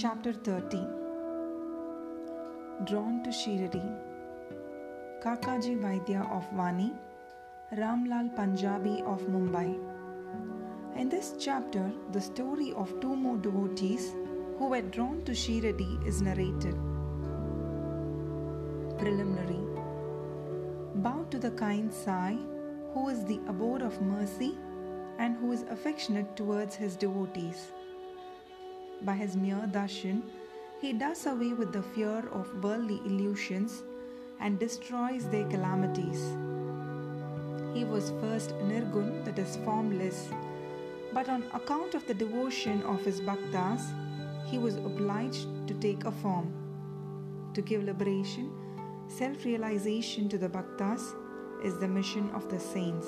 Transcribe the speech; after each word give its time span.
Chapter 0.00 0.32
30 0.32 0.78
Drawn 2.88 3.14
to 3.24 3.30
Shiradi 3.30 3.86
Kakaji 5.22 5.72
Vaidya 5.84 6.20
of 6.36 6.48
Vani, 6.58 6.92
Ramlal 7.76 8.28
Punjabi 8.36 9.02
of 9.12 9.22
Mumbai. 9.22 9.70
In 10.94 11.08
this 11.08 11.34
chapter, 11.40 11.90
the 12.12 12.20
story 12.20 12.72
of 12.74 12.92
two 13.00 13.16
more 13.16 13.38
devotees 13.38 14.14
who 14.58 14.68
were 14.68 14.82
drawn 14.82 15.24
to 15.24 15.32
Shiradi 15.32 16.06
is 16.06 16.22
narrated. 16.22 16.76
Preliminary 18.98 19.62
Bow 21.06 21.26
to 21.30 21.40
the 21.40 21.50
kind 21.50 21.92
Sai, 21.92 22.38
who 22.92 23.08
is 23.08 23.24
the 23.24 23.40
abode 23.48 23.82
of 23.82 24.00
mercy 24.02 24.56
and 25.18 25.36
who 25.38 25.50
is 25.50 25.64
affectionate 25.70 26.36
towards 26.36 26.76
his 26.76 26.94
devotees. 26.94 27.72
By 29.02 29.14
his 29.14 29.36
mere 29.36 29.68
darshan, 29.70 30.22
he 30.80 30.92
does 30.92 31.26
away 31.26 31.52
with 31.52 31.72
the 31.72 31.82
fear 31.82 32.28
of 32.32 32.62
worldly 32.62 33.00
illusions 33.04 33.82
and 34.40 34.58
destroys 34.58 35.28
their 35.28 35.48
calamities. 35.48 36.20
He 37.74 37.84
was 37.84 38.12
first 38.20 38.50
nirgun, 38.58 39.24
that 39.24 39.38
is 39.38 39.56
formless, 39.64 40.28
but 41.12 41.28
on 41.28 41.44
account 41.52 41.94
of 41.94 42.06
the 42.06 42.14
devotion 42.14 42.82
of 42.82 43.04
his 43.04 43.20
bhaktas, 43.20 43.92
he 44.46 44.58
was 44.58 44.76
obliged 44.76 45.46
to 45.68 45.74
take 45.74 46.04
a 46.04 46.12
form. 46.12 46.52
To 47.54 47.62
give 47.62 47.84
liberation, 47.84 48.50
self 49.08 49.44
realization 49.44 50.28
to 50.28 50.38
the 50.38 50.48
bhaktas 50.48 51.14
is 51.62 51.78
the 51.78 51.88
mission 51.88 52.30
of 52.30 52.48
the 52.48 52.58
saints, 52.58 53.06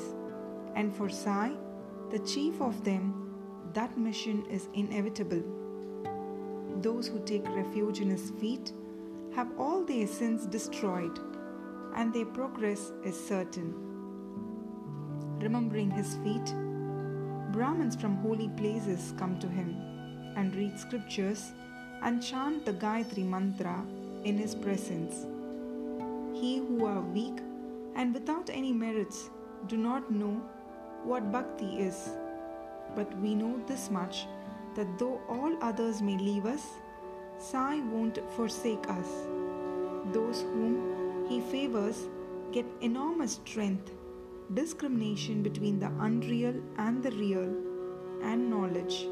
and 0.74 0.94
for 0.94 1.08
Sai, 1.08 1.52
the 2.10 2.18
chief 2.20 2.60
of 2.60 2.84
them, 2.84 3.14
that 3.74 3.96
mission 3.96 4.44
is 4.46 4.69
inevitable. 4.75 5.59
Those 6.83 7.09
who 7.09 7.19
take 7.25 7.47
refuge 7.48 8.00
in 8.00 8.09
his 8.09 8.31
feet 8.41 8.73
have 9.34 9.48
all 9.59 9.84
their 9.84 10.06
sins 10.06 10.47
destroyed, 10.47 11.19
and 11.95 12.12
their 12.12 12.25
progress 12.25 12.92
is 13.05 13.28
certain. 13.28 13.75
Remembering 15.41 15.91
his 15.91 16.17
feet, 16.25 16.55
Brahmins 17.53 17.97
from 17.97 18.17
holy 18.17 18.48
places 18.50 19.12
come 19.19 19.39
to 19.41 19.48
him 19.48 19.77
and 20.37 20.55
read 20.55 20.78
scriptures 20.78 21.53
and 22.03 22.22
chant 22.22 22.64
the 22.64 22.72
Gayatri 22.72 23.25
mantra 23.25 23.84
in 24.25 24.39
his 24.39 24.55
presence. 24.55 25.27
He 26.33 26.59
who 26.59 26.87
are 26.87 27.00
weak 27.00 27.41
and 27.94 28.15
without 28.15 28.48
any 28.50 28.72
merits 28.72 29.28
do 29.67 29.77
not 29.77 30.11
know 30.11 30.41
what 31.05 31.33
bhakti 31.33 31.78
is. 31.78 32.11
But 32.94 33.15
we 33.19 33.34
know 33.34 33.61
this 33.67 33.91
much 33.91 34.27
that 34.74 34.98
though 34.98 35.20
all 35.28 35.56
others 35.62 36.00
may 36.02 36.16
leave 36.16 36.46
us, 36.46 36.66
Sai 37.38 37.80
won't 37.80 38.18
forsake 38.36 38.88
us. 38.88 39.08
Those 40.12 40.42
whom 40.42 41.26
he 41.28 41.40
favors 41.40 42.08
get 42.52 42.66
enormous 42.80 43.41
strength, 43.44 43.92
discrimination 44.54 45.42
between 45.42 45.78
the 45.78 45.91
unreal 46.00 46.54
and 46.76 47.02
the 47.02 47.10
real, 47.12 47.54
and 48.22 48.50
knowledge. 48.50 49.06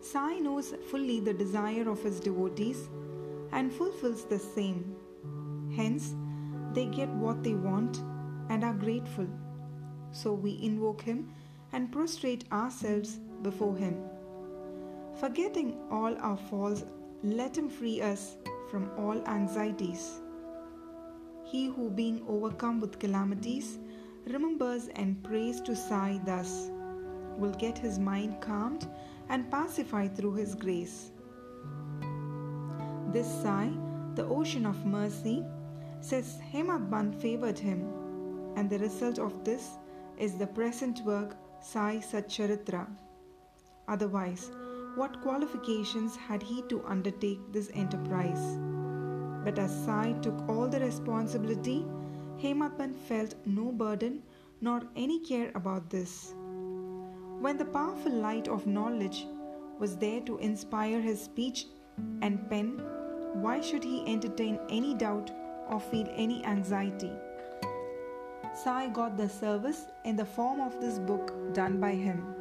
Sai 0.00 0.38
knows 0.38 0.74
fully 0.90 1.20
the 1.20 1.34
desire 1.34 1.88
of 1.88 2.02
his 2.02 2.18
devotees 2.18 2.88
and 3.52 3.72
fulfills 3.72 4.24
the 4.24 4.38
same. 4.38 4.96
Hence, 5.76 6.14
they 6.72 6.86
get 6.86 7.08
what 7.10 7.42
they 7.42 7.54
want 7.54 7.98
and 8.48 8.64
are 8.64 8.74
grateful. 8.74 9.28
So 10.10 10.32
we 10.32 10.58
invoke 10.62 11.02
him 11.02 11.32
and 11.72 11.92
prostrate 11.92 12.44
ourselves 12.50 13.20
before 13.42 13.76
him. 13.76 13.96
Forgetting 15.20 15.78
all 15.90 16.16
our 16.18 16.36
faults, 16.36 16.84
let 17.22 17.56
him 17.56 17.68
free 17.68 18.00
us 18.00 18.36
from 18.70 18.90
all 18.96 19.20
anxieties. 19.26 20.20
He 21.44 21.66
who, 21.66 21.90
being 21.90 22.24
overcome 22.28 22.80
with 22.80 22.98
calamities, 22.98 23.78
remembers 24.26 24.88
and 24.94 25.22
prays 25.24 25.60
to 25.62 25.74
Sai 25.74 26.20
thus, 26.24 26.70
will 27.36 27.52
get 27.52 27.78
his 27.78 27.98
mind 27.98 28.40
calmed 28.40 28.86
and 29.28 29.50
pacified 29.50 30.16
through 30.16 30.34
his 30.34 30.54
grace. 30.54 31.10
This 33.12 33.26
Sai, 33.42 33.70
the 34.14 34.26
ocean 34.26 34.66
of 34.66 34.84
mercy, 34.84 35.44
says 36.00 36.38
Hemadpant 36.52 37.20
favored 37.20 37.58
him, 37.58 37.88
and 38.56 38.68
the 38.68 38.78
result 38.78 39.18
of 39.18 39.44
this 39.44 39.70
is 40.18 40.34
the 40.34 40.46
present 40.46 41.00
work 41.04 41.36
Sai 41.60 41.96
Satcharitra. 41.96 42.86
Otherwise, 43.88 44.50
what 44.94 45.20
qualifications 45.22 46.16
had 46.16 46.42
he 46.42 46.62
to 46.62 46.84
undertake 46.86 47.40
this 47.52 47.70
enterprise? 47.74 48.58
But 49.44 49.58
as 49.58 49.84
Sai 49.84 50.12
took 50.20 50.48
all 50.48 50.68
the 50.68 50.80
responsibility, 50.80 51.86
Hemadpant 52.42 52.96
felt 52.96 53.34
no 53.46 53.72
burden 53.72 54.22
nor 54.60 54.82
any 54.96 55.20
care 55.20 55.50
about 55.54 55.88
this. 55.90 56.34
When 57.40 57.56
the 57.56 57.64
powerful 57.64 58.12
light 58.12 58.48
of 58.48 58.66
knowledge 58.66 59.26
was 59.78 59.96
there 59.96 60.20
to 60.22 60.38
inspire 60.38 61.00
his 61.00 61.22
speech 61.22 61.66
and 62.20 62.48
pen, 62.50 62.82
why 63.34 63.60
should 63.60 63.84
he 63.84 64.04
entertain 64.06 64.58
any 64.68 64.94
doubt 64.94 65.30
or 65.68 65.80
feel 65.80 66.08
any 66.16 66.44
anxiety? 66.44 67.12
Sai 68.64 68.88
got 68.88 69.16
the 69.16 69.28
service 69.28 69.86
in 70.04 70.16
the 70.16 70.24
form 70.24 70.60
of 70.60 70.80
this 70.80 70.98
book 70.98 71.32
done 71.54 71.78
by 71.78 71.92
him. 71.92 72.34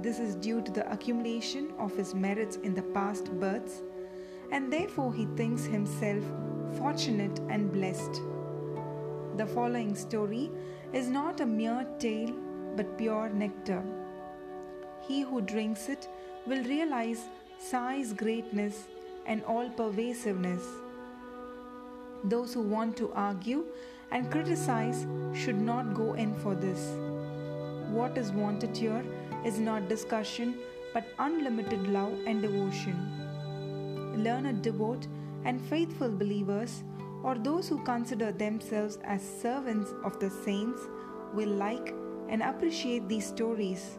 This 0.00 0.20
is 0.20 0.36
due 0.36 0.62
to 0.62 0.70
the 0.70 0.90
accumulation 0.92 1.72
of 1.76 1.96
his 1.96 2.14
merits 2.14 2.56
in 2.62 2.72
the 2.72 2.82
past 2.82 3.32
births, 3.40 3.82
and 4.52 4.72
therefore 4.72 5.12
he 5.12 5.26
thinks 5.36 5.64
himself 5.64 6.22
fortunate 6.78 7.40
and 7.48 7.72
blessed. 7.72 8.20
The 9.36 9.46
following 9.46 9.96
story 9.96 10.50
is 10.92 11.08
not 11.08 11.40
a 11.40 11.46
mere 11.46 11.84
tale 11.98 12.32
but 12.76 12.96
pure 12.96 13.28
nectar. 13.30 13.82
He 15.06 15.22
who 15.22 15.40
drinks 15.40 15.88
it 15.88 16.08
will 16.46 16.62
realize 16.62 17.24
Sai's 17.58 18.12
greatness 18.12 18.86
and 19.26 19.42
all 19.44 19.68
pervasiveness. 19.68 20.62
Those 22.22 22.54
who 22.54 22.62
want 22.62 22.96
to 22.98 23.12
argue 23.14 23.64
and 24.12 24.30
criticize 24.30 25.06
should 25.34 25.60
not 25.60 25.94
go 25.94 26.14
in 26.14 26.34
for 26.36 26.54
this. 26.54 26.96
What 27.90 28.16
is 28.16 28.30
wanted 28.30 28.76
here 28.76 29.04
is 29.44 29.58
not 29.58 29.88
discussion 29.88 30.58
but 30.92 31.04
unlimited 31.18 31.86
love 31.88 32.12
and 32.26 32.42
devotion. 32.42 32.96
Learned, 34.22 34.62
devout, 34.62 35.06
and 35.44 35.60
faithful 35.60 36.10
believers, 36.10 36.82
or 37.22 37.34
those 37.36 37.68
who 37.68 37.82
consider 37.84 38.32
themselves 38.32 38.98
as 39.04 39.22
servants 39.22 39.92
of 40.04 40.18
the 40.18 40.30
saints, 40.30 40.80
will 41.34 41.50
like 41.50 41.94
and 42.28 42.42
appreciate 42.42 43.08
these 43.08 43.26
stories. 43.26 43.98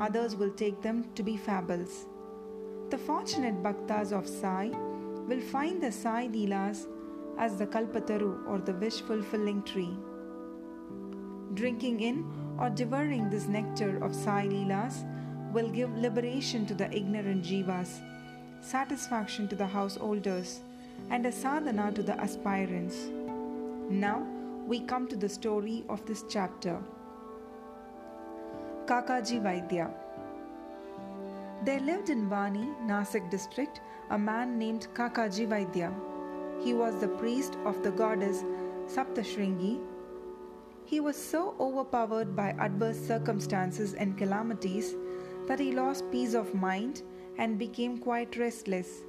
Others 0.00 0.36
will 0.36 0.50
take 0.50 0.80
them 0.82 1.04
to 1.14 1.22
be 1.22 1.36
fables. 1.36 2.06
The 2.90 2.98
fortunate 2.98 3.62
bhaktas 3.62 4.12
of 4.12 4.26
Sai 4.28 4.70
will 5.28 5.40
find 5.40 5.82
the 5.82 5.92
Sai 5.92 6.28
Leelas 6.28 6.86
as 7.38 7.56
the 7.56 7.66
Kalpataru 7.66 8.48
or 8.48 8.58
the 8.58 8.72
wish 8.74 9.00
fulfilling 9.02 9.62
tree. 9.62 9.96
Drinking 11.54 12.00
in 12.00 12.24
or 12.58 12.70
devouring 12.70 13.30
this 13.30 13.46
nectar 13.46 14.02
of 14.02 14.14
Sai 14.14 14.46
Leelas 14.46 15.04
will 15.52 15.68
give 15.68 15.96
liberation 15.96 16.66
to 16.66 16.74
the 16.74 16.90
ignorant 16.94 17.44
jivas, 17.44 18.00
satisfaction 18.60 19.48
to 19.48 19.56
the 19.56 19.66
householders, 19.66 20.60
and 21.10 21.24
a 21.26 21.32
sadhana 21.32 21.92
to 21.92 22.02
the 22.02 22.18
aspirants. 22.20 22.96
Now 23.88 24.26
we 24.66 24.80
come 24.80 25.06
to 25.08 25.16
the 25.16 25.28
story 25.28 25.84
of 25.88 26.04
this 26.06 26.24
chapter. 26.28 26.78
Kakaji 28.86 29.40
Vaidya. 29.40 29.90
There 31.64 31.80
lived 31.80 32.10
in 32.10 32.28
Vani, 32.28 32.74
Nasik 32.86 33.30
district, 33.30 33.80
a 34.10 34.18
man 34.18 34.58
named 34.58 34.88
Kakaji 34.94 35.46
Vaidya. 35.46 35.92
He 36.62 36.74
was 36.74 37.00
the 37.00 37.08
priest 37.08 37.56
of 37.64 37.82
the 37.82 37.90
goddess 37.90 38.44
Saptashringi. 38.86 39.78
He 40.88 41.00
was 41.00 41.16
so 41.16 41.54
overpowered 41.60 42.34
by 42.34 42.52
adverse 42.58 42.98
circumstances 42.98 43.92
and 43.92 44.16
calamities 44.16 44.96
that 45.46 45.60
he 45.60 45.72
lost 45.72 46.10
peace 46.10 46.32
of 46.32 46.54
mind 46.54 47.02
and 47.36 47.58
became 47.58 47.98
quite 47.98 48.38
restless. 48.38 49.04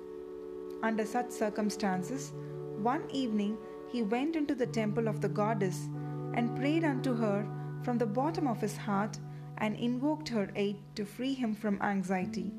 Under 0.84 1.06
such 1.06 1.32
circumstances, 1.32 2.34
one 2.82 3.04
evening 3.12 3.58
he 3.90 4.02
went 4.02 4.36
into 4.36 4.56
the 4.56 4.68
temple 4.68 5.08
of 5.08 5.22
the 5.22 5.30
goddess 5.30 5.88
and 6.34 6.54
prayed 6.58 6.84
unto 6.84 7.14
her 7.16 7.48
from 7.84 7.98
the 7.98 8.06
bottom 8.06 8.46
of 8.46 8.60
his 8.60 8.76
heart 8.76 9.18
and 9.60 9.78
invoked 9.78 10.28
her 10.28 10.52
aid 10.58 10.76
to 10.96 11.06
free 11.06 11.34
him 11.34 11.56
from 11.56 11.82
anxiety. 11.82 12.52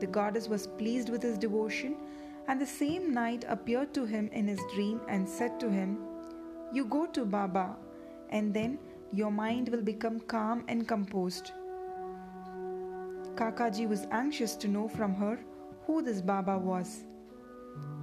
The 0.00 0.08
goddess 0.08 0.48
was 0.48 0.66
pleased 0.66 1.08
with 1.08 1.22
his 1.22 1.38
devotion 1.38 1.94
and 2.48 2.60
the 2.60 2.66
same 2.66 3.14
night 3.14 3.44
appeared 3.48 3.94
to 3.94 4.06
him 4.06 4.28
in 4.32 4.48
his 4.48 4.60
dream 4.74 5.00
and 5.06 5.28
said 5.28 5.60
to 5.60 5.70
him, 5.70 5.98
You 6.72 6.84
go 6.86 7.06
to 7.06 7.24
Baba, 7.24 7.76
and 8.30 8.54
then 8.54 8.78
your 9.12 9.30
mind 9.30 9.68
will 9.68 9.82
become 9.82 10.20
calm 10.20 10.64
and 10.68 10.88
composed. 10.88 11.52
Kakaji 13.34 13.88
was 13.88 14.06
anxious 14.10 14.56
to 14.56 14.68
know 14.68 14.88
from 14.88 15.14
her 15.14 15.38
who 15.86 16.02
this 16.02 16.20
Baba 16.20 16.58
was. 16.58 17.04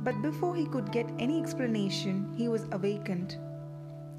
But 0.03 0.21
before 0.21 0.55
he 0.55 0.65
could 0.65 0.91
get 0.91 1.09
any 1.19 1.39
explanation, 1.39 2.33
he 2.35 2.47
was 2.47 2.65
awakened. 2.71 3.37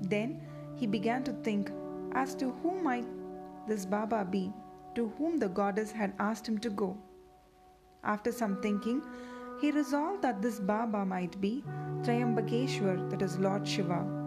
Then 0.02 0.40
he 0.76 0.87
began 0.87 1.25
to 1.25 1.32
think 1.32 1.70
as 2.12 2.34
to 2.37 2.50
who 2.62 2.81
might 2.81 3.06
this 3.66 3.84
Baba 3.84 4.25
be 4.25 4.52
to 4.94 5.12
whom 5.19 5.38
the 5.38 5.49
goddess 5.49 5.93
had 5.93 6.12
asked 6.19 6.49
him 6.49 6.58
to 6.58 6.70
go. 6.70 6.96
After 8.02 8.32
some 8.32 8.61
thinking, 8.62 9.02
he 9.61 9.70
resolved 9.70 10.22
that 10.22 10.40
this 10.40 10.58
Baba 10.58 11.04
might 11.04 11.40
be 11.40 11.62
Triambakeshwar, 12.02 13.11
that 13.11 13.22
is 13.22 13.38
Lord 13.38 13.66
Shiva. 13.66 14.17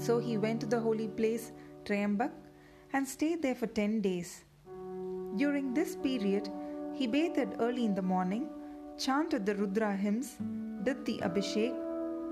So 0.00 0.18
he 0.18 0.38
went 0.38 0.60
to 0.62 0.66
the 0.66 0.80
holy 0.80 1.08
place 1.08 1.52
Triambak 1.84 2.32
and 2.92 3.06
stayed 3.06 3.42
there 3.42 3.54
for 3.54 3.66
10 3.66 4.00
days. 4.00 4.44
During 5.36 5.74
this 5.74 5.94
period, 5.94 6.48
he 6.94 7.06
bathed 7.06 7.56
early 7.60 7.84
in 7.84 7.94
the 7.94 8.02
morning, 8.02 8.48
chanted 8.98 9.44
the 9.44 9.54
Rudra 9.54 9.94
hymns, 9.94 10.36
did 10.82 11.04
the 11.04 11.18
Abhishek, 11.18 11.74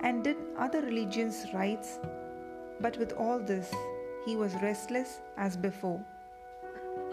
and 0.02 0.24
did 0.24 0.36
other 0.56 0.80
religious 0.80 1.44
rites. 1.52 1.98
But 2.80 2.96
with 2.96 3.12
all 3.12 3.38
this, 3.38 3.70
he 4.24 4.34
was 4.36 4.54
restless 4.62 5.20
as 5.36 5.56
before. 5.56 6.04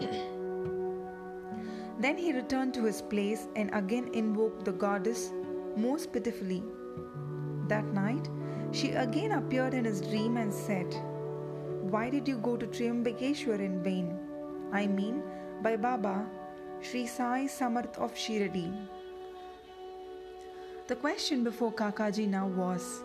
then 2.00 2.16
he 2.16 2.32
returned 2.32 2.74
to 2.74 2.84
his 2.84 3.02
place 3.02 3.46
and 3.56 3.70
again 3.74 4.08
invoked 4.12 4.64
the 4.64 4.72
goddess 4.72 5.32
most 5.76 6.12
pitifully. 6.12 6.62
That 7.68 7.84
night, 7.92 8.28
she 8.72 8.90
again 8.92 9.32
appeared 9.32 9.74
in 9.74 9.84
his 9.84 10.00
dream 10.00 10.36
and 10.36 10.52
said, 10.52 10.94
Why 11.82 12.10
did 12.10 12.28
you 12.28 12.38
go 12.38 12.56
to 12.56 12.66
Triambakeshwar 12.66 13.58
in 13.60 13.82
vain? 13.82 14.18
I 14.72 14.86
mean, 14.86 15.22
by 15.62 15.76
Baba, 15.76 16.26
Sri 16.80 17.06
Sai 17.06 17.46
Samarth 17.46 17.96
of 17.98 18.14
Shiradi. 18.14 18.72
The 20.88 20.96
question 20.96 21.42
before 21.42 21.72
Kakaji 21.72 22.28
now 22.28 22.46
was 22.46 23.02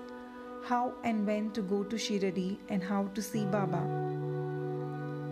how 0.64 0.94
and 1.04 1.26
when 1.26 1.52
to 1.52 1.62
go 1.62 1.84
to 1.84 1.96
Shiradi 1.96 2.58
and 2.70 2.84
how 2.84 3.06
to 3.16 3.22
see 3.22 3.46
Baba. 3.46 3.82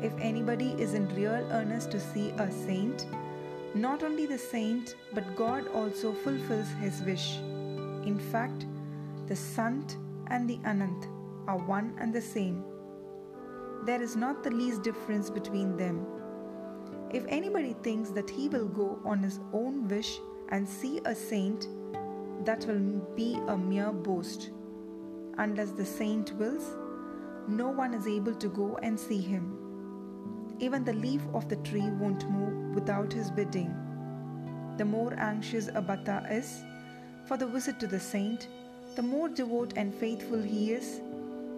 If 0.02 0.14
anybody 0.20 0.72
is 0.80 0.94
in 0.94 1.14
real 1.16 1.48
earnest 1.52 1.92
to 1.92 2.00
see 2.00 2.30
a 2.38 2.50
saint, 2.52 3.06
not 3.76 4.02
only 4.02 4.26
the 4.26 4.38
saint 4.38 4.96
but 5.14 5.36
God 5.36 5.68
also 5.68 6.14
fulfills 6.14 6.70
his 6.82 7.02
wish. 7.02 7.38
In 8.06 8.18
fact, 8.32 8.66
the 9.28 9.36
Sant 9.36 9.98
and 10.30 10.50
the 10.50 10.58
Anant 10.60 11.08
are 11.48 11.58
one 11.58 11.96
and 12.00 12.14
the 12.14 12.22
same. 12.22 12.64
There 13.86 14.02
is 14.02 14.16
not 14.16 14.44
the 14.44 14.52
least 14.52 14.84
difference 14.84 15.30
between 15.30 15.78
them. 15.78 16.06
If 17.12 17.26
anybody 17.28 17.76
thinks 17.82 18.12
that 18.12 18.30
he 18.30 18.50
will 18.50 18.68
go 18.68 19.00
on 19.04 19.24
his 19.24 19.40
own 19.54 19.88
wish 19.88 20.20
and 20.50 20.68
see 20.68 21.02
a 21.06 21.16
saint, 21.16 21.68
that 22.46 22.66
will 22.66 22.80
be 23.16 23.40
a 23.48 23.58
mere 23.58 23.92
boast. 23.92 24.52
Unless 25.38 25.72
the 25.72 25.86
saint 25.86 26.34
wills, 26.34 26.76
no 27.48 27.70
one 27.70 27.94
is 27.94 28.06
able 28.08 28.36
to 28.36 28.50
go 28.50 28.78
and 28.84 29.00
see 29.00 29.22
him. 29.22 29.58
Even 30.60 30.84
the 30.84 30.94
leaf 30.94 31.22
of 31.34 31.48
the 31.50 31.56
tree 31.58 31.90
won't 32.00 32.30
move 32.30 32.76
without 32.76 33.12
his 33.14 33.32
bidding. 33.32 33.74
The 34.78 34.86
more 34.86 35.14
anxious 35.18 35.70
a 35.74 35.82
bhakta 35.82 36.28
is 36.30 36.64
for 37.26 37.38
the 37.38 37.48
visit 37.48 37.80
to 37.80 37.88
the 37.88 38.00
saint, 38.00 38.48
the 39.00 39.08
more 39.08 39.30
devout 39.30 39.72
and 39.78 39.96
faithful 39.96 40.42
he 40.42 40.74
is, 40.74 41.00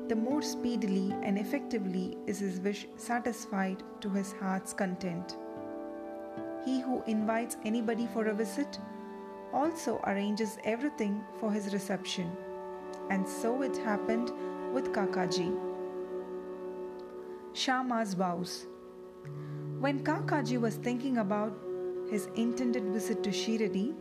the 0.10 0.16
more 0.16 0.44
speedily 0.44 1.12
and 1.24 1.40
effectively 1.40 2.16
is 2.28 2.38
his 2.38 2.60
wish 2.60 2.86
satisfied 2.98 3.82
to 4.00 4.12
his 4.12 4.32
heart's 4.34 4.74
content. 4.74 5.38
He 6.64 6.82
who 6.82 7.02
invites 7.08 7.58
anybody 7.66 8.08
for 8.14 8.28
a 8.28 8.34
visit 8.36 8.78
also 9.52 10.00
arranges 10.06 10.60
everything 10.66 11.20
for 11.40 11.52
his 11.52 11.74
reception. 11.74 12.32
And 13.10 13.28
so 13.28 13.64
it 13.64 13.76
happened 13.76 14.32
with 14.72 14.94
Kakaji. 14.94 15.52
Shama's 17.54 18.14
vows. 18.14 18.68
When 19.80 20.04
Kakaji 20.04 20.62
was 20.62 20.76
thinking 20.76 21.18
about 21.18 21.58
his 22.08 22.28
intended 22.36 22.84
visit 22.94 23.24
to 23.24 23.32
Shiradi, 23.32 23.96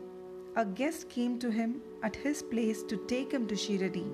a 0.57 0.65
guest 0.65 1.09
came 1.09 1.39
to 1.39 1.51
him 1.51 1.81
at 2.03 2.17
his 2.17 2.43
place 2.43 2.83
to 2.83 2.97
take 3.07 3.33
him 3.33 3.47
to 3.47 3.55
Shiradi. 3.55 4.11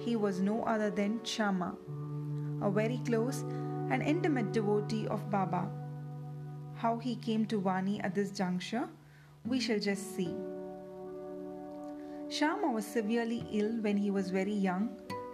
He 0.00 0.16
was 0.16 0.40
no 0.40 0.64
other 0.64 0.90
than 0.90 1.20
Shama, 1.22 1.76
a 2.60 2.70
very 2.70 3.00
close 3.04 3.42
and 3.90 4.02
intimate 4.02 4.52
devotee 4.52 5.06
of 5.06 5.30
Baba. 5.30 5.70
How 6.74 6.98
he 6.98 7.14
came 7.14 7.46
to 7.46 7.60
Vani 7.60 8.02
at 8.02 8.14
this 8.14 8.32
juncture, 8.32 8.88
we 9.46 9.60
shall 9.60 9.78
just 9.78 10.16
see. 10.16 10.34
Shama 12.28 12.72
was 12.72 12.86
severely 12.86 13.44
ill 13.52 13.70
when 13.82 13.96
he 13.96 14.10
was 14.10 14.30
very 14.30 14.52
young, 14.52 14.88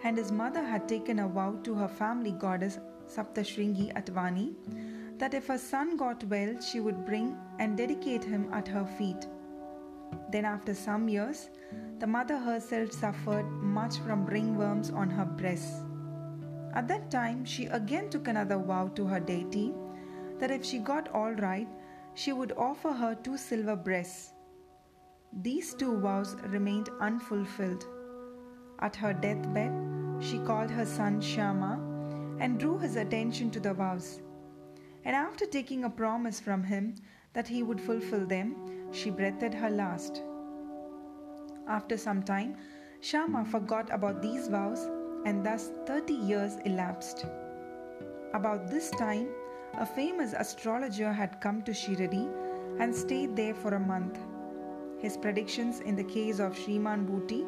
and 0.05 0.19
his 0.19 0.31
mother 0.31 0.63
had 0.63 0.89
taken 0.89 1.21
a 1.21 1.29
vow 1.29 1.53
to 1.63 1.75
her 1.75 1.89
family 1.89 2.33
goddess 2.33 2.79
Saptashringi 3.07 3.93
at 3.95 4.07
Vani 4.07 4.55
that 5.19 5.33
if 5.33 5.47
her 5.47 5.59
son 5.59 5.97
got 5.97 6.23
well, 6.25 6.61
she 6.61 6.81
would 6.81 7.07
bring 7.07 7.37
and 7.59 7.77
dedicate 7.77 8.23
him 8.23 8.49
at 8.53 8.69
her 8.69 8.85
feet. 8.85 9.27
Then, 10.31 10.45
after 10.45 10.75
some 10.75 11.09
years, 11.09 11.51
the 11.99 12.07
mother 12.07 12.39
herself 12.39 12.93
suffered 12.93 13.45
much 13.45 13.99
from 13.99 14.27
ringworms 14.27 14.95
on 14.95 15.11
her 15.11 15.25
breasts. 15.25 15.83
At 16.75 16.87
that 16.89 17.11
time, 17.11 17.45
she 17.45 17.67
again 17.67 18.11
took 18.11 18.29
another 18.29 18.59
vow 18.59 18.89
to 18.95 19.07
her 19.07 19.21
deity 19.21 19.73
that 20.39 20.51
if 20.51 20.65
she 20.65 20.79
got 20.79 21.09
all 21.09 21.33
right, 21.33 21.69
she 22.15 22.33
would 22.33 22.53
offer 22.53 22.93
her 22.93 23.15
two 23.15 23.37
silver 23.37 23.75
breasts. 23.75 24.33
These 25.43 25.75
two 25.75 25.99
vows 25.99 26.37
remained 26.47 26.89
unfulfilled. 27.01 27.85
At 28.81 28.97
her 28.97 29.13
deathbed, 29.13 29.73
she 30.21 30.39
called 30.39 30.71
her 30.71 30.87
son 30.87 31.21
Shama 31.21 31.81
and 32.41 32.59
drew 32.59 32.79
his 32.79 32.97
attention 32.97 33.51
to 33.53 33.61
the 33.61 33.75
vows. 33.75 34.21
And 35.05 35.17
after 35.17 35.47
taking 35.47 35.85
a 35.85 35.91
promise 35.91 36.39
from 36.41 36.63
him 36.63 36.95
that 37.33 37.49
he 37.49 37.63
would 37.63 37.81
fulfill 37.81 38.27
them, 38.27 38.57
she 38.93 39.11
breathed 39.11 39.55
her 39.55 39.71
last. 39.71 40.23
After 41.67 41.97
some 41.97 42.23
time, 42.23 42.57
Shama 43.01 43.45
forgot 43.45 43.93
about 43.93 44.23
these 44.23 44.49
vows, 44.49 44.89
and 45.25 45.45
thus 45.45 45.71
30 45.87 46.15
years 46.15 46.57
elapsed. 46.65 47.27
About 48.33 48.71
this 48.71 48.91
time, 48.91 49.29
a 49.75 49.87
famous 49.87 50.33
astrologer 50.33 51.13
had 51.13 51.41
come 51.41 51.63
to 51.63 51.73
Shiradi 51.73 52.29
and 52.81 52.95
stayed 52.95 53.37
there 53.37 53.55
for 53.55 53.75
a 53.75 53.81
month. 53.81 54.19
His 54.99 55.17
predictions 55.17 55.81
in 55.81 55.95
the 55.95 56.05
case 56.05 56.39
of 56.39 56.57
Shriman 56.57 57.07
Bhuti 57.07 57.47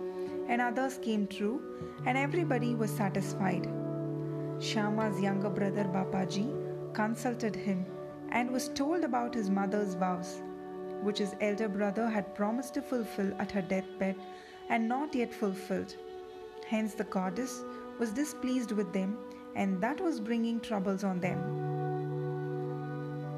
and 0.49 0.61
others 0.61 0.99
came 0.99 1.27
true, 1.27 1.63
and 2.07 2.19
everybody 2.19 2.75
was 2.75 2.91
satisfied. 2.91 3.69
Shama's 4.61 5.21
younger 5.21 5.51
brother 5.51 5.85
Bapaji 5.85 6.93
consulted 6.93 7.57
him 7.57 7.87
and 8.31 8.51
was 8.51 8.69
told 8.69 9.05
about 9.05 9.35
his 9.35 9.49
mother's 9.49 9.95
vows, 9.95 10.43
which 11.03 11.19
his 11.19 11.35
elder 11.41 11.69
brother 11.69 12.09
had 12.09 12.35
promised 12.35 12.75
to 12.75 12.83
fulfill 12.83 13.33
at 13.39 13.53
her 13.53 13.63
deathbed 13.63 14.17
and 14.69 14.89
not 14.89 15.15
yet 15.15 15.35
fulfilled. 15.35 15.97
Hence, 16.67 16.95
the 16.95 17.05
goddess 17.05 17.63
was 17.99 18.13
displeased 18.13 18.73
with 18.73 18.93
them, 18.93 19.19
and 19.57 19.81
that 19.81 20.01
was 20.01 20.21
bringing 20.21 20.61
troubles 20.61 21.05
on 21.05 21.21
them. 21.21 21.39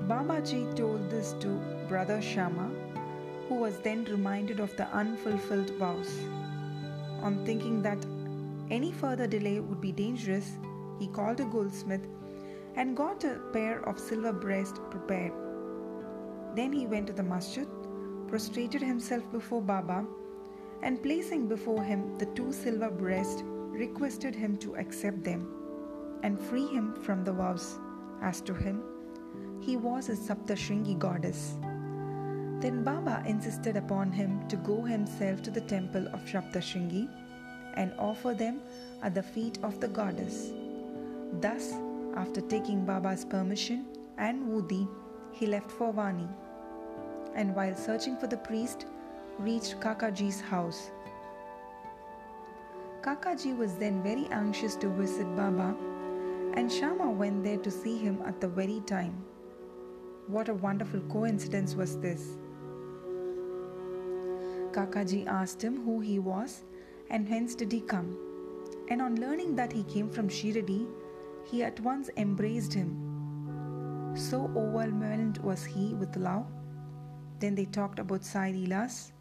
Bapaji 0.09 0.75
told 0.77 1.11
this 1.11 1.33
to 1.41 1.61
brother 1.89 2.21
Shama, 2.21 2.71
who 3.49 3.55
was 3.55 3.79
then 3.81 4.05
reminded 4.05 4.61
of 4.61 4.77
the 4.77 4.87
unfulfilled 4.89 5.71
vows. 5.79 6.19
On 7.23 7.45
thinking 7.47 7.83
that 7.83 8.05
any 8.71 8.93
further 8.93 9.27
delay 9.27 9.61
would 9.61 9.81
be 9.81 9.93
dangerous, 9.93 10.53
he 10.99 11.07
called 11.07 11.41
a 11.41 11.45
goldsmith 11.45 12.07
and 12.75 12.97
got 12.97 13.25
a 13.25 13.41
pair 13.53 13.87
of 13.89 13.99
silver 13.99 14.33
breasts 14.33 14.81
prepared. 14.91 15.52
Then 16.55 16.73
he 16.73 16.87
went 16.87 17.07
to 17.07 17.13
the 17.13 17.23
masjid, 17.23 17.67
prostrated 18.29 18.83
himself 18.83 19.31
before 19.33 19.63
Baba, 19.63 20.05
and 20.83 21.03
placing 21.03 21.49
before 21.49 21.83
him 21.83 22.19
the 22.19 22.27
two 22.27 22.53
silver 22.53 22.91
breasts, 22.91 23.43
requested 23.45 24.35
him 24.35 24.57
to 24.59 24.77
accept 24.77 25.25
them 25.25 25.49
and 26.23 26.39
free 26.39 26.67
him 26.67 26.95
from 26.95 27.25
the 27.25 27.33
vows. 27.33 27.79
As 28.21 28.41
to 28.43 28.55
him, 28.55 28.83
he 29.61 29.77
was 29.77 30.09
a 30.09 30.17
Saptashringi 30.17 30.99
goddess. 30.99 31.57
Then 32.61 32.85
Baba 32.85 33.23
insisted 33.27 33.77
upon 33.77 34.13
him 34.13 34.47
to 34.49 34.57
go 34.57 34.83
himself 34.83 35.43
to 35.43 35.51
the 35.51 35.63
temple 35.63 36.07
of 36.13 36.21
Saptashringi 36.25 37.09
and 37.75 37.93
offer 37.99 38.35
them 38.35 38.61
at 39.03 39.15
the 39.15 39.23
feet 39.23 39.59
of 39.63 39.81
the 39.81 39.89
goddess. 39.89 40.53
Thus, 41.41 41.73
after 42.15 42.41
taking 42.43 42.85
Baba's 42.85 43.25
permission 43.25 43.87
and 44.19 44.47
Udi, 44.49 44.87
he 45.33 45.47
left 45.47 45.71
for 45.71 45.93
Vani. 45.93 46.29
And 47.35 47.55
while 47.55 47.75
searching 47.75 48.17
for 48.17 48.27
the 48.27 48.37
priest, 48.37 48.87
reached 49.39 49.81
Kakaji's 49.81 50.41
house. 50.41 50.91
Kakaji 53.01 53.57
was 53.57 53.75
then 53.75 54.03
very 54.03 54.27
anxious 54.31 54.77
to 54.77 54.89
visit 54.89 55.27
Baba, 55.35 55.75
and 56.55 56.71
Shama 56.71 57.11
went 57.11 57.43
there 57.43 57.57
to 57.57 57.71
see 57.71 57.99
him 57.99 58.23
at 58.25 58.41
the 58.41 58.49
very 58.49 58.81
time. 58.87 59.25
What 60.29 60.49
a 60.49 60.55
wonderful 60.55 61.01
coincidence 61.01 61.75
was 61.75 61.99
this! 61.99 62.37
Kakaji 64.73 65.27
asked 65.27 65.63
him 65.63 65.85
who 65.85 66.01
he 66.01 66.19
was 66.19 66.63
and 67.11 67.29
whence 67.29 67.55
did 67.55 67.71
he 67.71 67.81
come. 67.81 68.17
And 68.89 69.03
on 69.03 69.21
learning 69.21 69.55
that 69.57 69.73
he 69.73 69.85
came 69.85 70.09
from 70.09 70.29
Shiradi, 70.29 70.87
he 71.45 71.63
at 71.63 71.79
once 71.81 72.09
embraced 72.17 72.73
him. 72.73 73.12
So 74.15 74.51
overwhelmed 74.57 75.39
was 75.39 75.65
he 75.65 75.95
with 75.95 76.17
love. 76.17 76.47
Then 77.39 77.55
they 77.55 77.65
talked 77.65 77.99
about 77.99 78.25
Sai 78.25 78.53
Leelas, 78.53 79.13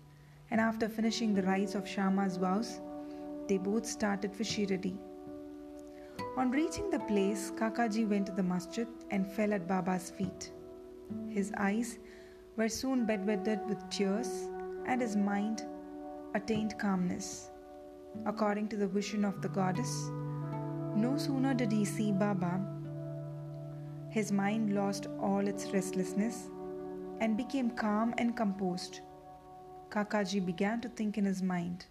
and 0.51 0.61
after 0.61 0.89
finishing 0.89 1.33
the 1.33 1.43
rites 1.43 1.75
of 1.75 1.87
Shama's 1.87 2.37
vows, 2.37 2.81
they 3.47 3.57
both 3.57 3.85
started 3.85 4.35
for 4.35 4.43
Shiradi. 4.43 4.97
On 6.37 6.51
reaching 6.51 6.89
the 6.89 6.99
place, 6.99 7.51
Kakaji 7.51 8.07
went 8.07 8.27
to 8.27 8.31
the 8.31 8.43
masjid 8.43 8.87
and 9.09 9.25
fell 9.31 9.53
at 9.53 9.67
Baba's 9.67 10.11
feet. 10.11 10.51
His 11.29 11.51
eyes 11.57 11.99
were 12.57 12.69
soon 12.69 13.05
bedwetted 13.05 13.67
with 13.67 13.89
tears, 13.89 14.49
and 14.85 15.01
his 15.01 15.15
mind 15.15 15.65
attained 16.35 16.77
calmness. 16.77 17.49
According 18.25 18.67
to 18.69 18.77
the 18.77 18.87
vision 18.87 19.25
of 19.25 19.41
the 19.41 19.49
goddess, 19.49 20.09
no 20.95 21.15
sooner 21.17 21.53
did 21.53 21.71
he 21.71 21.85
see 21.85 22.11
Baba, 22.11 22.59
his 24.11 24.29
mind 24.29 24.75
lost 24.75 25.07
all 25.21 25.47
its 25.47 25.71
restlessness 25.71 26.49
and 27.21 27.37
became 27.37 27.69
calm 27.69 28.13
and 28.17 28.35
composed. 28.35 28.99
Kakaji 29.89 30.45
began 30.45 30.81
to 30.81 30.89
think 30.89 31.17
in 31.17 31.23
his 31.23 31.41
mind, 31.41 31.85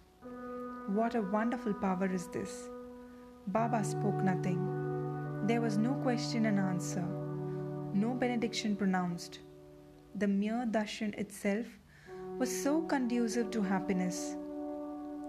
What 0.87 1.15
a 1.15 1.21
wonderful 1.21 1.73
power 1.73 2.05
is 2.13 2.27
this! 2.27 2.69
Baba 3.47 3.83
spoke 3.83 4.23
nothing. 4.23 4.59
There 5.47 5.61
was 5.61 5.77
no 5.77 5.93
question 6.03 6.45
and 6.45 6.59
answer, 6.59 7.03
no 7.93 8.13
benediction 8.13 8.75
pronounced. 8.75 9.39
The 10.13 10.27
mere 10.27 10.67
darshan 10.69 11.15
itself 11.15 11.65
was 12.37 12.51
so 12.63 12.81
conducive 12.81 13.49
to 13.49 13.63
happiness. 13.63 14.35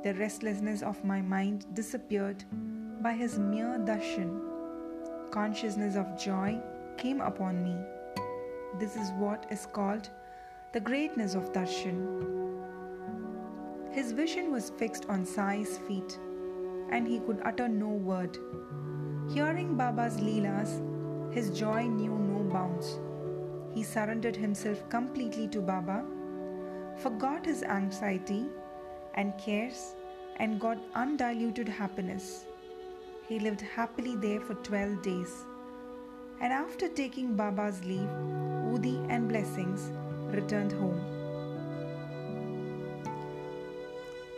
The 0.04 0.12
restlessness 0.14 0.82
of 0.82 1.02
my 1.04 1.22
mind 1.22 1.64
disappeared 1.72 2.44
by 3.00 3.14
his 3.14 3.38
mere 3.38 3.78
darshan. 3.78 4.40
Consciousness 5.30 5.96
of 5.96 6.18
joy 6.18 6.60
came 6.96 7.20
upon 7.20 7.62
me. 7.62 7.76
This 8.78 8.96
is 8.96 9.10
what 9.12 9.46
is 9.50 9.66
called 9.66 10.08
the 10.72 10.80
greatness 10.80 11.34
of 11.34 11.52
darshan. 11.52 11.98
His 13.92 14.12
vision 14.12 14.50
was 14.50 14.70
fixed 14.70 15.06
on 15.08 15.26
Sai's 15.26 15.78
feet 15.78 16.18
and 16.90 17.06
he 17.06 17.20
could 17.20 17.42
utter 17.44 17.68
no 17.68 17.88
word. 17.88 18.38
Hearing 19.32 19.76
Baba's 19.76 20.16
Leelas, 20.16 20.80
his 21.34 21.50
joy 21.50 21.82
knew 21.82 22.16
no 22.18 22.42
bounds. 22.44 22.98
He 23.74 23.82
surrendered 23.82 24.36
himself 24.36 24.88
completely 24.88 25.48
to 25.48 25.60
Baba, 25.60 26.04
forgot 26.96 27.46
his 27.46 27.62
anxiety 27.62 28.46
and 29.14 29.36
cares, 29.38 29.94
and 30.36 30.60
got 30.60 30.78
undiluted 30.94 31.68
happiness. 31.68 32.46
He 33.28 33.38
lived 33.38 33.60
happily 33.60 34.16
there 34.16 34.40
for 34.40 34.54
12 34.54 35.02
days. 35.02 35.46
And 36.42 36.52
after 36.52 36.88
taking 36.88 37.34
Baba's 37.34 37.82
leave, 37.84 38.12
Udi 38.74 39.06
and 39.08 39.28
blessings, 39.28 39.90
returned 40.34 40.72
home. 40.72 41.00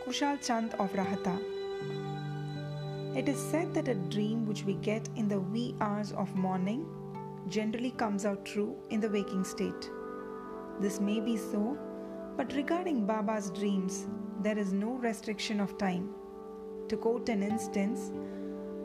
Kushal 0.05 0.39
Chand 0.45 0.75
of 0.75 0.93
Rahata 0.93 1.37
it 3.15 3.29
is 3.29 3.39
said 3.39 3.73
that 3.73 3.87
a 3.87 3.95
dream 3.95 4.45
which 4.45 4.65
we 4.65 4.73
get 4.73 5.07
in 5.15 5.29
the 5.29 5.39
wee 5.39 5.73
hours 5.79 6.11
of 6.11 6.35
morning 6.35 6.85
generally 7.47 7.91
comes 7.91 8.25
out 8.25 8.45
true 8.45 8.75
in 8.89 8.99
the 8.99 9.07
waking 9.07 9.45
state. 9.45 9.89
This 10.81 10.99
may 10.99 11.21
be 11.21 11.37
so, 11.37 11.77
but 12.35 12.51
regarding 12.51 13.05
Baba's 13.05 13.51
dreams, 13.51 14.05
there 14.41 14.57
is 14.57 14.73
no 14.73 14.95
restriction 14.95 15.61
of 15.61 15.77
time. 15.77 16.09
To 16.89 16.97
quote 16.97 17.29
an 17.29 17.41
instance, 17.41 18.11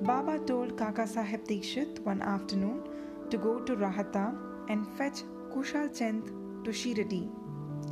Baba 0.03 0.39
told 0.39 0.79
Kaka 0.79 1.09
Sahib 1.09 1.45
Dikshit 1.49 1.99
one 2.05 2.23
afternoon 2.23 2.85
to 3.31 3.39
go 3.39 3.61
to 3.61 3.77
Rahata 3.77 4.37
and 4.69 4.87
fetch 4.97 5.23
Kushal 5.53 5.97
Chand 5.97 6.25
to 6.65 6.71
Shiradi, 6.71 7.29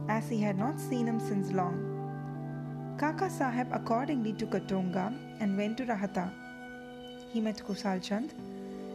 as 0.09 0.29
he 0.29 0.41
had 0.41 0.59
not 0.59 0.81
seen 0.81 1.07
him 1.07 1.21
since 1.21 1.53
long. 1.53 2.97
Kaka 2.99 3.31
Sahib 3.31 3.69
accordingly 3.73 4.33
took 4.33 4.55
a 4.55 4.61
tonga 4.61 5.13
and 5.41 5.57
went 5.57 5.77
to 5.77 5.85
Rahata. 5.85 6.33
He 7.33 7.41
met 7.41 7.63
Kushal 7.65 8.03
Chand 8.03 8.35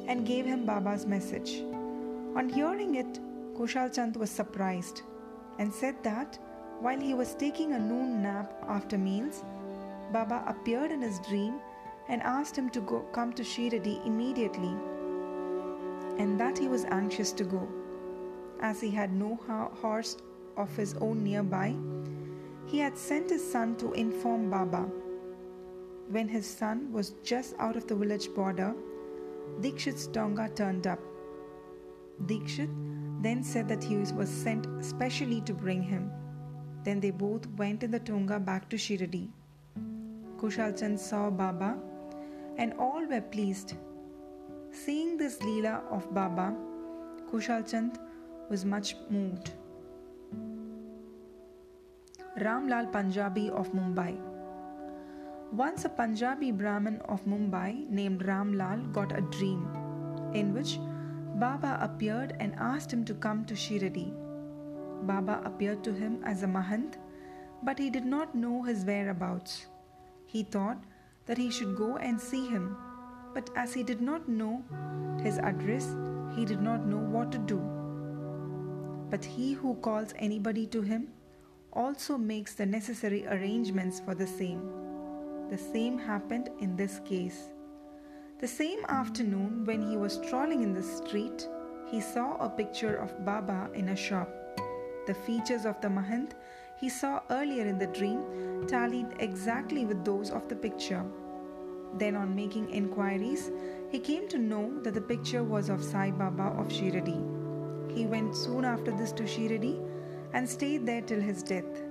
and 0.07 0.27
gave 0.27 0.45
him 0.45 0.65
Baba's 0.65 1.05
message. 1.05 1.61
On 2.35 2.49
hearing 2.49 2.95
it, 2.95 3.19
Kushal 3.55 3.93
Chand 3.95 4.17
was 4.17 4.29
surprised 4.29 5.01
and 5.59 5.73
said 5.73 5.95
that 6.03 6.37
while 6.79 6.99
he 6.99 7.13
was 7.13 7.35
taking 7.35 7.73
a 7.73 7.79
noon 7.79 8.21
nap 8.21 8.51
after 8.67 8.97
meals, 8.97 9.43
Baba 10.11 10.43
appeared 10.47 10.91
in 10.91 11.01
his 11.01 11.19
dream 11.19 11.59
and 12.09 12.21
asked 12.21 12.57
him 12.57 12.69
to 12.71 12.81
go 12.81 12.99
come 13.13 13.31
to 13.33 13.43
Shiradi 13.43 14.05
immediately 14.05 14.75
and 16.17 16.39
that 16.39 16.57
he 16.57 16.67
was 16.67 16.85
anxious 16.85 17.31
to 17.33 17.43
go. 17.43 17.67
As 18.61 18.79
he 18.79 18.89
had 18.89 19.13
no 19.13 19.35
horse 19.81 20.17
of 20.57 20.75
his 20.75 20.93
own 20.95 21.23
nearby, 21.23 21.75
he 22.65 22.79
had 22.79 22.97
sent 22.97 23.29
his 23.29 23.51
son 23.51 23.75
to 23.77 23.93
inform 23.93 24.49
Baba. 24.49 24.89
When 26.09 26.27
his 26.27 26.45
son 26.45 26.91
was 26.91 27.15
just 27.23 27.55
out 27.59 27.75
of 27.75 27.87
the 27.87 27.95
village 27.95 28.33
border, 28.33 28.73
Dikshit's 29.61 30.07
Tonga 30.07 30.49
turned 30.55 30.87
up. 30.87 30.99
Dikshit 32.25 32.69
then 33.21 33.43
said 33.43 33.67
that 33.67 33.83
he 33.83 33.97
was 33.97 34.29
sent 34.29 34.67
specially 34.83 35.41
to 35.41 35.53
bring 35.53 35.81
him. 35.81 36.11
Then 36.83 36.99
they 36.99 37.11
both 37.11 37.47
went 37.57 37.83
in 37.83 37.91
the 37.91 37.99
Tonga 37.99 38.39
back 38.39 38.69
to 38.69 38.75
Shiradi. 38.75 39.29
Kushal 40.37 40.77
Chand 40.77 40.99
saw 40.99 41.29
Baba 41.29 41.77
and 42.57 42.73
all 42.73 43.05
were 43.05 43.21
pleased. 43.21 43.75
Seeing 44.73 45.17
this 45.17 45.37
Leela 45.37 45.83
of 45.91 46.11
Baba, 46.15 46.55
Kushal 47.31 47.61
Chand 47.69 47.99
was 48.49 48.65
much 48.65 48.95
moved. 49.07 49.51
Ramlal 52.39 52.91
Punjabi 52.91 53.51
of 53.51 53.71
Mumbai. 53.71 54.17
Once 55.51 55.85
a 55.85 55.89
Punjabi 55.89 56.51
Brahmin 56.51 56.99
of 57.05 57.23
Mumbai 57.25 57.87
named 57.87 58.23
Ramlal 58.23 58.91
got 58.91 59.15
a 59.15 59.21
dream 59.21 59.67
in 60.33 60.55
which 60.55 60.79
Baba 61.35 61.77
appeared 61.79 62.35
and 62.39 62.55
asked 62.57 62.91
him 62.91 63.05
to 63.05 63.13
come 63.13 63.45
to 63.45 63.53
Shiradi. 63.53 64.11
Baba 65.03 65.41
appeared 65.45 65.83
to 65.83 65.93
him 65.93 66.23
as 66.25 66.41
a 66.41 66.47
Mahant, 66.47 66.97
but 67.61 67.77
he 67.77 67.91
did 67.91 68.05
not 68.05 68.33
know 68.33 68.63
his 68.63 68.83
whereabouts. 68.83 69.67
He 70.25 70.41
thought 70.41 70.83
that 71.27 71.37
he 71.37 71.51
should 71.51 71.77
go 71.77 71.97
and 71.97 72.19
see 72.19 72.47
him, 72.47 72.75
but 73.33 73.49
as 73.55 73.73
he 73.73 73.83
did 73.83 74.01
not 74.01 74.27
know 74.27 74.63
his 75.21 75.37
address, 75.37 75.95
he 76.35 76.45
did 76.45 76.61
not 76.61 76.85
know 76.85 76.97
what 76.97 77.31
to 77.31 77.37
do. 77.37 77.61
But 79.09 79.23
he 79.23 79.53
who 79.53 79.75
calls 79.75 80.13
anybody 80.17 80.65
to 80.67 80.81
him 80.81 81.09
also 81.71 82.17
makes 82.17 82.53
the 82.53 82.65
necessary 82.65 83.25
arrangements 83.27 83.99
for 83.99 84.15
the 84.15 84.27
same. 84.27 84.61
The 85.49 85.57
same 85.57 85.97
happened 85.97 86.49
in 86.59 86.75
this 86.75 86.99
case. 87.05 87.49
The 88.39 88.47
same 88.47 88.83
afternoon, 88.89 89.65
when 89.65 89.81
he 89.81 89.97
was 89.97 90.13
strolling 90.13 90.63
in 90.63 90.73
the 90.73 90.83
street, 90.83 91.47
he 91.89 92.01
saw 92.01 92.35
a 92.37 92.49
picture 92.49 92.95
of 92.95 93.23
Baba 93.25 93.69
in 93.73 93.89
a 93.89 93.95
shop. 93.95 94.29
The 95.05 95.13
features 95.13 95.65
of 95.65 95.79
the 95.81 95.89
Mahant 95.89 96.31
he 96.79 96.89
saw 96.89 97.21
earlier 97.29 97.65
in 97.65 97.77
the 97.77 97.87
dream 97.87 98.65
tallied 98.67 99.07
exactly 99.19 99.85
with 99.85 100.03
those 100.03 100.31
of 100.31 100.49
the 100.49 100.55
picture. 100.55 101.05
Then, 101.97 102.15
on 102.15 102.35
making 102.35 102.69
inquiries, 102.69 103.51
he 103.89 103.99
came 103.99 104.27
to 104.29 104.39
know 104.39 104.79
that 104.81 104.95
the 104.95 105.01
picture 105.01 105.43
was 105.43 105.69
of 105.69 105.83
Sai 105.83 106.11
Baba 106.11 106.55
of 106.57 106.69
Shiradi. 106.69 107.21
He 107.95 108.05
went 108.05 108.35
soon 108.35 108.65
after 108.65 108.91
this 108.91 109.11
to 109.13 109.23
Shiradi 109.23 109.79
and 110.33 110.49
stayed 110.49 110.85
there 110.85 111.01
till 111.01 111.21
his 111.21 111.43
death. 111.43 111.81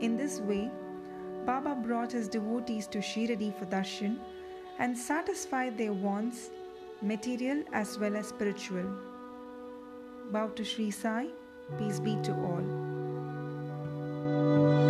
In 0.00 0.16
this 0.16 0.40
way, 0.40 0.70
Baba 1.44 1.74
brought 1.74 2.12
his 2.12 2.28
devotees 2.28 2.86
to 2.88 2.98
Shiradi 2.98 3.56
for 3.58 3.66
darshan 3.66 4.18
and 4.78 4.96
satisfied 4.96 5.76
their 5.76 5.92
wants, 5.92 6.50
material 7.02 7.62
as 7.72 7.98
well 7.98 8.16
as 8.16 8.28
spiritual. 8.28 8.84
Bow 10.30 10.48
to 10.48 10.64
Sri 10.64 10.90
Sai, 10.90 11.28
peace 11.78 12.00
be 12.00 12.16
to 12.22 12.32
all. 12.32 14.85